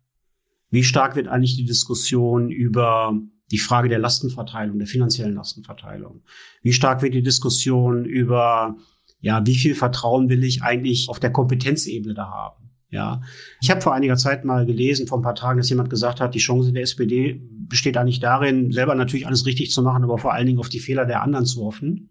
[0.72, 3.14] Wie stark wird eigentlich die Diskussion über
[3.50, 6.22] die Frage der Lastenverteilung, der finanziellen Lastenverteilung?
[6.62, 8.76] Wie stark wird die Diskussion über,
[9.20, 12.70] ja, wie viel Vertrauen will ich eigentlich auf der Kompetenzebene da haben?
[12.88, 13.20] Ja,
[13.60, 16.34] ich habe vor einiger Zeit mal gelesen, vor ein paar Tagen, dass jemand gesagt hat,
[16.34, 20.32] die Chance der SPD besteht eigentlich darin, selber natürlich alles richtig zu machen, aber vor
[20.32, 22.10] allen Dingen auf die Fehler der anderen zu hoffen.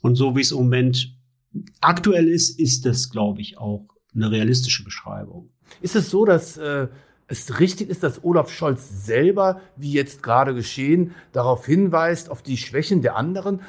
[0.00, 1.14] Und so wie es im Moment
[1.82, 5.50] aktuell ist, ist das, glaube ich, auch eine realistische Beschreibung.
[5.82, 6.88] Ist es so, dass äh,
[7.26, 12.56] es richtig ist, dass Olaf Scholz selber, wie jetzt gerade geschehen, darauf hinweist, auf die
[12.56, 13.60] Schwächen der anderen.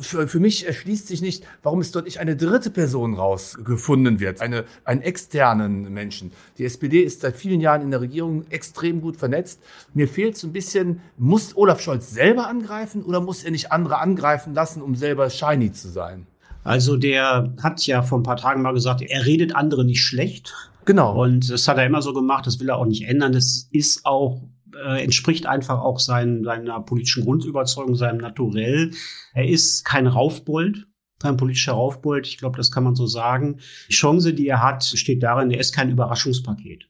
[0.00, 4.40] Für, für mich erschließt sich nicht, warum es dort nicht eine dritte Person rausgefunden wird,
[4.40, 6.32] eine, einen externen Menschen.
[6.58, 9.62] Die SPD ist seit vielen Jahren in der Regierung extrem gut vernetzt.
[9.92, 14.00] Mir fehlt so ein bisschen, muss Olaf Scholz selber angreifen oder muss er nicht andere
[14.00, 16.26] angreifen lassen, um selber shiny zu sein?
[16.64, 20.54] Also der hat ja vor ein paar Tagen mal gesagt, er redet andere nicht schlecht.
[20.84, 21.22] Genau.
[21.22, 23.32] Und das hat er immer so gemacht, das will er auch nicht ändern.
[23.32, 24.42] Das ist auch
[24.74, 28.90] äh, entspricht einfach auch sein, seiner politischen Grundüberzeugung, seinem Naturell.
[29.32, 30.86] Er ist kein Raufbold,
[31.20, 32.26] kein politischer Raufbold.
[32.26, 33.60] Ich glaube, das kann man so sagen.
[33.88, 36.88] Die Chance, die er hat, steht darin, er ist kein Überraschungspaket.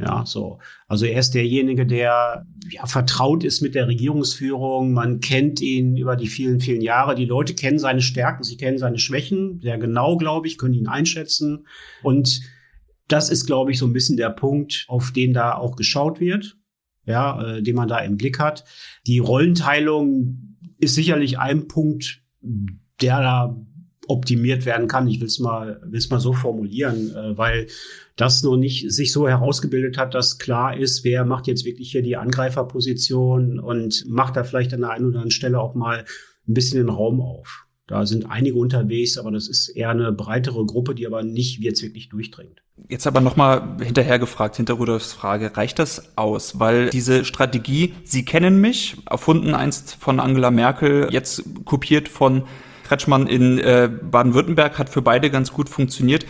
[0.00, 0.60] Ja, so.
[0.86, 4.92] Also er ist derjenige, der ja, vertraut ist mit der Regierungsführung.
[4.92, 7.16] Man kennt ihn über die vielen, vielen Jahre.
[7.16, 9.60] Die Leute kennen seine Stärken, sie kennen seine Schwächen.
[9.60, 11.66] Sehr genau, glaube ich, können ihn einschätzen.
[12.04, 12.42] Und
[13.08, 16.56] das ist, glaube ich, so ein bisschen der Punkt, auf den da auch geschaut wird,
[17.06, 18.64] ja, äh, den man da im Blick hat.
[19.06, 22.22] Die Rollenteilung ist sicherlich ein Punkt,
[23.00, 23.56] der da
[24.06, 25.08] optimiert werden kann.
[25.08, 27.66] Ich will es mal, will's mal so formulieren, äh, weil
[28.16, 32.02] das noch nicht sich so herausgebildet hat, dass klar ist, wer macht jetzt wirklich hier
[32.02, 36.04] die Angreiferposition und macht da vielleicht an der einen oder anderen Stelle auch mal
[36.48, 37.67] ein bisschen den Raum auf.
[37.88, 41.82] Da sind einige unterwegs, aber das ist eher eine breitere Gruppe, die aber nicht jetzt
[41.82, 42.60] wirklich durchdringt.
[42.86, 46.60] Jetzt aber nochmal hinterher gefragt, hinter Rudolfs Frage, reicht das aus?
[46.60, 52.42] Weil diese Strategie, Sie kennen mich, erfunden einst von Angela Merkel, jetzt kopiert von
[52.84, 56.26] Kretschmann in äh, Baden-Württemberg, hat für beide ganz gut funktioniert.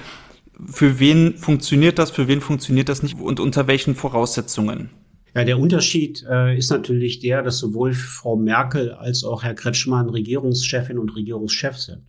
[0.64, 4.90] Für wen funktioniert das, für wen funktioniert das nicht und unter welchen Voraussetzungen?
[5.34, 10.08] Ja, der Unterschied äh, ist natürlich der, dass sowohl Frau Merkel als auch Herr Kretschmann
[10.08, 12.06] Regierungschefin und Regierungschef sind.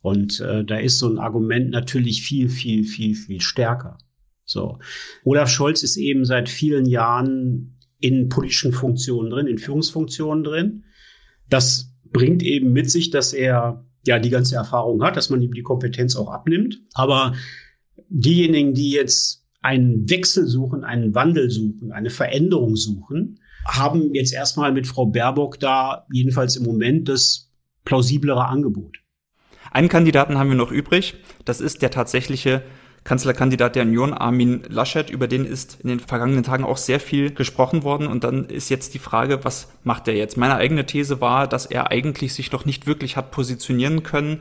[0.00, 3.98] Und äh, da ist so ein Argument natürlich viel, viel, viel, viel stärker.
[4.44, 4.78] So.
[5.24, 10.84] Olaf Scholz ist eben seit vielen Jahren in politischen Funktionen drin, in Führungsfunktionen drin.
[11.48, 15.52] Das bringt eben mit sich, dass er ja die ganze Erfahrung hat, dass man ihm
[15.52, 16.80] die Kompetenz auch abnimmt.
[16.94, 17.34] Aber
[18.08, 24.72] diejenigen, die jetzt einen Wechsel suchen, einen Wandel suchen, eine Veränderung suchen, haben jetzt erstmal
[24.72, 27.50] mit Frau Baerbock da jedenfalls im Moment das
[27.84, 28.98] plausiblere Angebot.
[29.70, 31.14] Einen Kandidaten haben wir noch übrig.
[31.44, 32.62] Das ist der tatsächliche
[33.04, 35.10] Kanzlerkandidat der Union, Armin Laschet.
[35.10, 38.06] Über den ist in den vergangenen Tagen auch sehr viel gesprochen worden.
[38.06, 40.36] Und dann ist jetzt die Frage, was macht er jetzt?
[40.36, 44.40] Meine eigene These war, dass er eigentlich sich noch nicht wirklich hat positionieren können.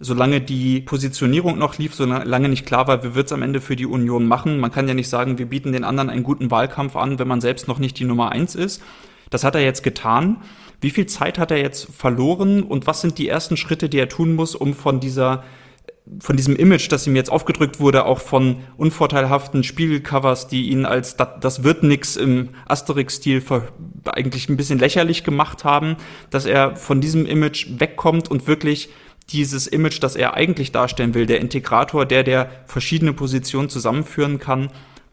[0.00, 3.76] Solange die Positionierung noch lief, solange nicht klar war, wie wird es am Ende für
[3.76, 4.58] die Union machen.
[4.58, 7.42] Man kann ja nicht sagen, wir bieten den anderen einen guten Wahlkampf an, wenn man
[7.42, 8.82] selbst noch nicht die Nummer eins ist.
[9.28, 10.38] Das hat er jetzt getan.
[10.80, 14.08] Wie viel Zeit hat er jetzt verloren und was sind die ersten Schritte, die er
[14.08, 15.44] tun muss, um von dieser
[16.18, 21.16] von diesem Image, das ihm jetzt aufgedrückt wurde, auch von unvorteilhaften Spiegelcovers, die ihn als
[21.16, 23.42] das, das wird nix im Asterix-Stil
[24.06, 25.96] eigentlich ein bisschen lächerlich gemacht haben,
[26.30, 28.88] dass er von diesem Image wegkommt und wirklich
[29.32, 34.70] dieses Image, das er eigentlich darstellen will, der Integrator, der der verschiedene Positionen zusammenführen kann,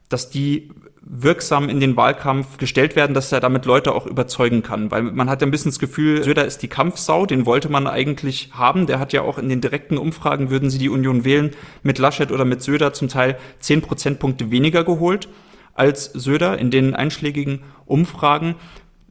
[0.09, 0.69] dass die
[1.09, 4.91] wirksam in den Wahlkampf gestellt werden, dass er damit Leute auch überzeugen kann.
[4.91, 7.87] Weil man hat ja ein bisschen das Gefühl, Söder ist die Kampfsau, den wollte man
[7.87, 8.87] eigentlich haben.
[8.87, 11.51] Der hat ja auch in den direkten Umfragen, würden sie die Union wählen,
[11.81, 15.29] mit Laschet oder mit Söder zum Teil zehn Prozentpunkte weniger geholt
[15.73, 18.55] als Söder in den einschlägigen Umfragen.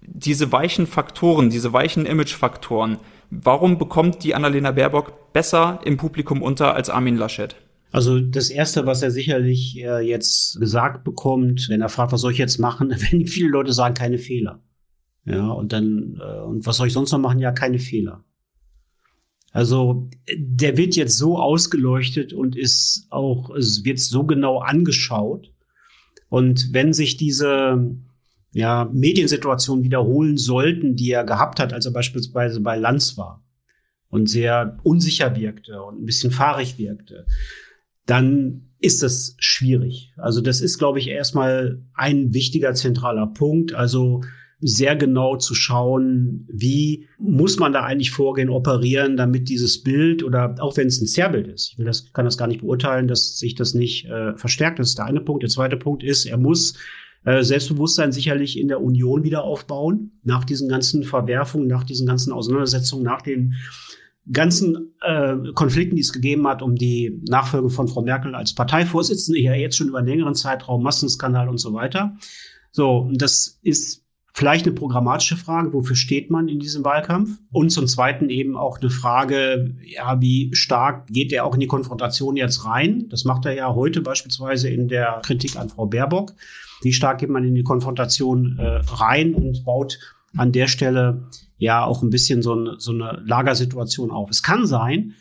[0.03, 2.99] Diese weichen Faktoren, diese weichen Imagefaktoren,
[3.31, 7.57] warum bekommt die Annalena Baerbock besser im Publikum unter als Armin Laschet?
[7.93, 12.33] Also das Erste, was er sicherlich äh, jetzt gesagt bekommt, wenn er fragt, was soll
[12.33, 14.62] ich jetzt machen, wenn viele Leute sagen, keine Fehler.
[15.25, 17.39] Ja, und dann, äh, und was soll ich sonst noch machen?
[17.39, 18.25] Ja, keine Fehler.
[19.53, 25.51] Also der wird jetzt so ausgeleuchtet und ist auch, es wird so genau angeschaut.
[26.29, 27.97] Und wenn sich diese
[28.57, 33.45] ja, Mediensituationen wiederholen sollten, die er gehabt hat, als er beispielsweise bei Lanz war
[34.09, 37.27] und sehr unsicher wirkte und ein bisschen fahrig wirkte,
[38.07, 40.14] dann ist das schwierig.
[40.16, 43.75] Also das ist, glaube ich, erstmal ein wichtiger zentraler Punkt.
[43.75, 44.23] Also
[44.59, 50.55] sehr genau zu schauen, wie muss man da eigentlich vorgehen, operieren, damit dieses Bild oder
[50.61, 53.38] auch wenn es ein Zerrbild ist, ich will das, kann das gar nicht beurteilen, dass
[53.38, 54.79] sich das nicht äh, verstärkt.
[54.79, 55.42] Das ist der eine Punkt.
[55.42, 56.73] Der zweite Punkt ist, er muss
[57.27, 62.33] äh, Selbstbewusstsein sicherlich in der Union wieder aufbauen, nach diesen ganzen Verwerfungen, nach diesen ganzen
[62.33, 63.55] Auseinandersetzungen, nach den
[64.33, 69.41] ganzen äh, Konflikten, die es gegeben hat um die Nachfolge von Frau Merkel als Parteivorsitzende,
[69.41, 72.17] ja jetzt schon über einen längeren Zeitraum, Massenskandal und so weiter.
[72.71, 77.41] So, das ist vielleicht eine programmatische Frage, wofür steht man in diesem Wahlkampf?
[77.51, 81.67] Und zum Zweiten eben auch eine Frage, ja, wie stark geht er auch in die
[81.67, 83.09] Konfrontation jetzt rein?
[83.09, 86.35] Das macht er ja heute beispielsweise in der Kritik an Frau Baerbock.
[86.83, 89.99] Wie stark geht man in die Konfrontation äh, rein und baut
[90.37, 94.31] an der Stelle ja auch ein bisschen so, ein, so eine Lagersituation auf.
[94.31, 95.15] Es kann sein,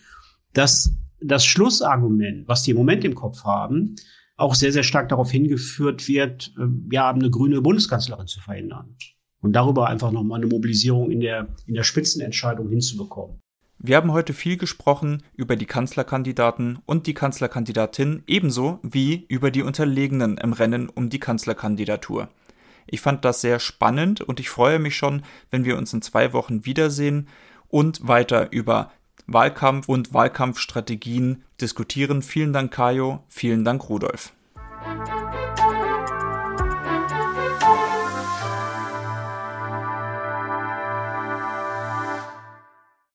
[0.54, 3.96] dass das Schlussargument, was die im Moment im Kopf haben,
[4.38, 8.96] auch sehr, sehr stark darauf hingeführt wird, äh, ja, eine grüne Bundeskanzlerin zu verhindern.
[9.40, 13.42] Und darüber einfach nochmal eine Mobilisierung in der, in der Spitzenentscheidung hinzubekommen.
[13.78, 19.64] Wir haben heute viel gesprochen über die Kanzlerkandidaten und die Kanzlerkandidatin ebenso wie über die
[19.64, 22.30] Unterlegenen im Rennen um die Kanzlerkandidatur.
[22.88, 26.34] Ich fand das sehr spannend und ich freue mich schon, wenn wir uns in zwei
[26.34, 27.28] Wochen wiedersehen
[27.68, 28.92] und weiter über
[29.28, 32.22] Wahlkampf und Wahlkampfstrategien diskutieren.
[32.22, 33.24] Vielen Dank, Kajo.
[33.28, 34.34] Vielen Dank, Rudolf.